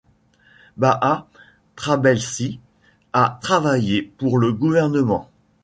Bahaa 0.77 1.27
Trabelsi 1.75 2.59
a 3.13 3.37
travaillé 3.39 4.01
pour 4.01 4.39
le 4.39 4.51
gouvernement. 4.51 5.29